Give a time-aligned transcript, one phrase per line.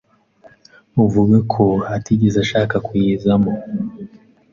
[1.03, 1.65] uvuga ko
[1.95, 3.51] atigeze ashaka kuyizamo,